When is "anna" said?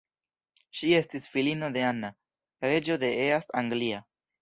1.91-2.11